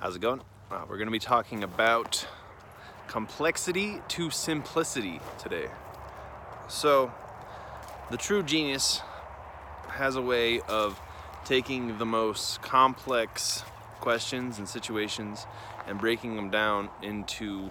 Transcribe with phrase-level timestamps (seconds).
[0.00, 0.40] How's it going?
[0.70, 2.26] We're going to be talking about
[3.06, 5.68] complexity to simplicity today.
[6.68, 7.12] So,
[8.10, 9.02] the true genius
[9.88, 10.98] has a way of
[11.44, 13.62] taking the most complex
[14.00, 15.44] questions and situations
[15.86, 17.70] and breaking them down into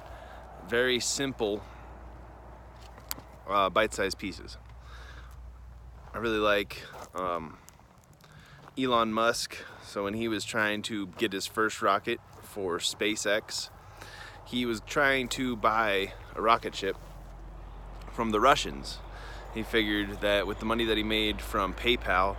[0.68, 1.64] very simple
[3.50, 4.56] uh, bite-sized pieces.
[6.14, 6.84] I really like
[7.16, 7.58] um,
[8.78, 9.58] Elon Musk.
[9.90, 13.72] So when he was trying to get his first rocket for SpaceX,
[14.46, 16.96] he was trying to buy a rocket ship
[18.12, 19.00] from the Russians.
[19.56, 22.36] He figured that with the money that he made from PayPal,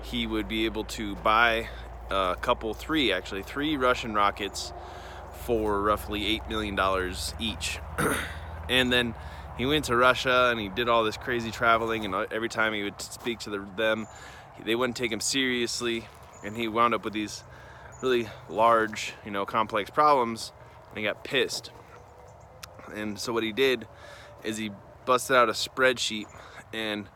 [0.00, 1.68] he would be able to buy
[2.10, 4.72] a couple, three actually, three Russian rockets
[5.42, 7.80] for roughly $8 million each.
[8.70, 9.14] and then
[9.58, 12.82] he went to Russia and he did all this crazy traveling and every time he
[12.82, 14.06] would speak to the, them,
[14.64, 16.06] they wouldn't take him seriously
[16.44, 17.42] and he wound up with these
[18.02, 20.52] really large, you know, complex problems
[20.90, 21.70] and he got pissed.
[22.94, 23.86] And so what he did
[24.44, 24.70] is he
[25.06, 26.26] busted out a spreadsheet
[26.72, 27.08] and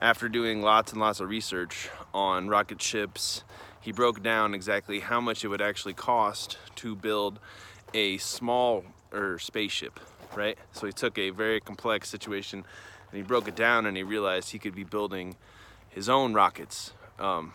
[0.00, 3.44] after doing lots and lots of research on rocket ships,
[3.80, 7.38] he broke down exactly how much it would actually cost to build
[7.94, 9.98] a small or spaceship,
[10.34, 10.58] right?
[10.72, 12.64] So he took a very complex situation
[13.10, 15.36] and he broke it down and he realized he could be building
[15.88, 17.54] his own rockets, um,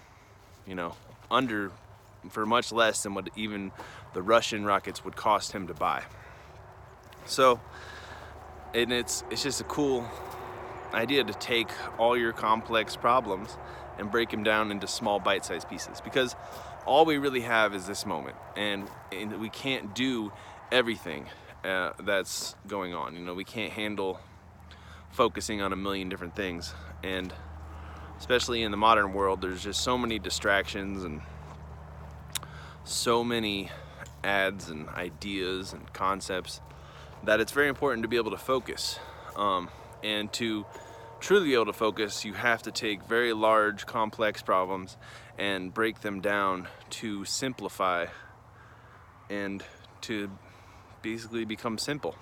[0.66, 0.96] you know,
[1.32, 1.72] under
[2.30, 3.72] for much less than what even
[4.14, 6.04] the Russian rockets would cost him to buy.
[7.26, 7.60] So,
[8.74, 10.08] and it's it's just a cool
[10.94, 13.58] idea to take all your complex problems
[13.98, 16.36] and break them down into small bite-sized pieces because
[16.86, 20.32] all we really have is this moment and, and we can't do
[20.72, 21.28] everything
[21.64, 24.20] uh, that's going on you know we can't handle
[25.12, 27.34] focusing on a million different things and
[28.22, 31.22] especially in the modern world, there's just so many distractions and
[32.84, 33.72] so many
[34.24, 36.62] ads and ideas and concepts
[37.24, 39.00] that it's very important to be able to focus.
[39.36, 39.70] Um,
[40.04, 40.68] and to
[41.20, 44.98] truly be able to focus, you have to take very large, complex problems
[45.40, 48.06] and break them down to simplify
[49.32, 49.64] and
[50.02, 50.30] to
[51.02, 52.16] basically become simple.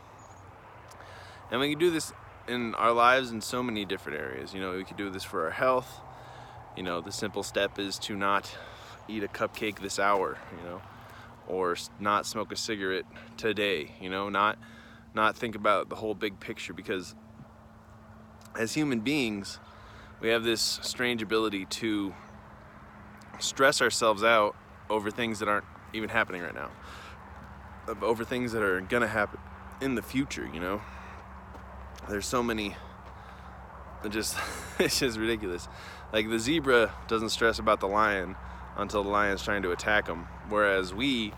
[1.51, 2.13] And when you do this
[2.49, 4.53] in our lives in so many different areas.
[4.53, 6.01] You know, we could do this for our health.
[6.75, 8.51] You know, the simple step is to not
[9.07, 10.81] eat a cupcake this hour, you know,
[11.47, 13.05] or not smoke a cigarette
[13.37, 14.57] today, you know, not
[15.13, 17.15] not think about the whole big picture because
[18.55, 19.59] as human beings,
[20.19, 22.13] we have this strange ability to
[23.39, 24.55] stress ourselves out
[24.89, 26.69] over things that aren't even happening right now.
[28.01, 29.39] Over things that are going to happen
[29.81, 30.81] in the future, you know
[32.09, 32.75] there's so many.
[34.03, 34.35] It just
[34.79, 35.67] it's just ridiculous.
[36.11, 38.35] Like the zebra doesn't stress about the lion
[38.77, 41.33] until the lion's trying to attack him whereas we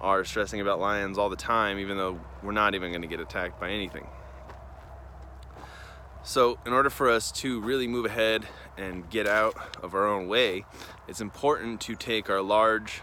[0.00, 3.20] are stressing about lions all the time even though we're not even going to get
[3.20, 4.06] attacked by anything.
[6.22, 8.46] So in order for us to really move ahead
[8.76, 10.64] and get out of our own way
[11.08, 13.02] it's important to take our large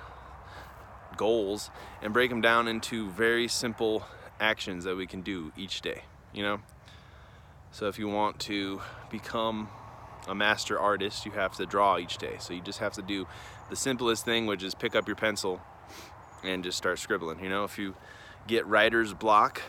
[1.17, 1.69] goals
[2.01, 4.05] and break them down into very simple
[4.39, 6.03] actions that we can do each day
[6.33, 6.59] you know
[7.71, 9.69] so if you want to become
[10.27, 12.35] a master artist, you have to draw each day.
[12.39, 13.27] So you just have to do
[13.69, 15.61] the simplest thing, which is pick up your pencil
[16.43, 17.43] and just start scribbling.
[17.43, 17.95] You know, if you
[18.47, 19.61] get writer's block,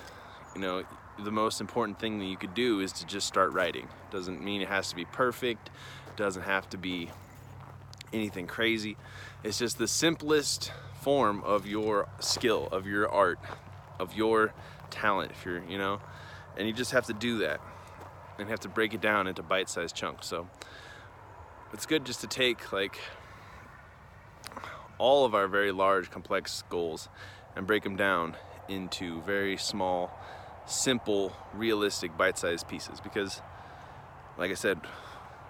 [0.54, 0.84] you know,
[1.18, 3.88] the most important thing that you could do is to just start writing.
[4.10, 5.70] Doesn't mean it has to be perfect,
[6.16, 7.10] doesn't have to be
[8.12, 8.96] anything crazy.
[9.44, 13.38] It's just the simplest form of your skill, of your art,
[13.98, 14.52] of your
[14.90, 16.00] talent, if you're, you know,
[16.56, 17.60] and you just have to do that
[18.40, 20.26] and have to break it down into bite-sized chunks.
[20.26, 20.48] So
[21.72, 22.98] it's good just to take like
[24.98, 27.08] all of our very large complex goals
[27.56, 28.36] and break them down
[28.68, 30.10] into very small
[30.66, 33.40] simple realistic bite-sized pieces because
[34.38, 34.80] like I said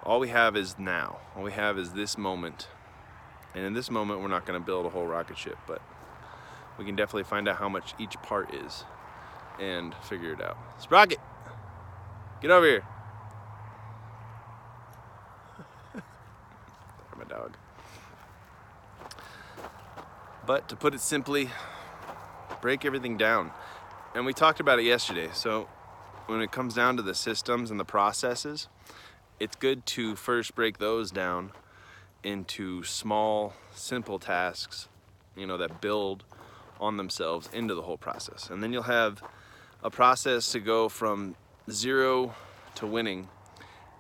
[0.02, 1.18] all we have is now.
[1.36, 2.68] All we have is this moment.
[3.54, 5.82] And in this moment we're not going to build a whole rocket ship but
[6.78, 8.84] we can definitely find out how much each part is
[9.60, 10.56] and figure it out.
[10.78, 11.18] Sprocket
[12.40, 12.82] Get over here.
[15.94, 17.56] I'm a dog.
[20.46, 21.50] But to put it simply,
[22.62, 23.50] break everything down.
[24.14, 25.28] And we talked about it yesterday.
[25.34, 25.68] So
[26.26, 28.68] when it comes down to the systems and the processes,
[29.38, 31.52] it's good to first break those down
[32.24, 34.88] into small, simple tasks,
[35.36, 36.24] you know, that build
[36.80, 38.48] on themselves into the whole process.
[38.48, 39.22] And then you'll have
[39.82, 41.36] a process to go from
[41.70, 42.34] zero
[42.76, 43.28] to winning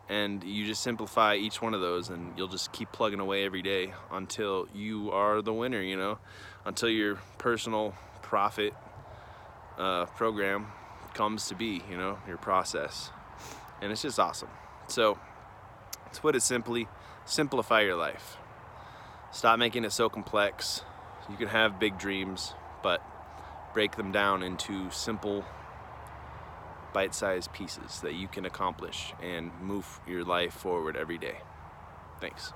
[0.08, 3.62] and you just simplify each one of those and you'll just keep plugging away every
[3.62, 6.18] day until you are the winner you know?
[6.64, 8.74] Until your personal profit
[9.78, 10.66] uh, program
[11.14, 13.10] comes to be you know your process.
[13.80, 14.50] And it's just awesome.
[14.88, 15.18] So
[16.12, 16.88] to put it simply
[17.24, 18.36] simplify your life.
[19.32, 20.82] Stop making it so complex.
[21.30, 23.02] You can have big dreams but
[23.74, 25.44] break them down into simple
[26.92, 31.38] bite-sized pieces that you can accomplish and move your life forward every day.
[32.20, 32.52] Thanks.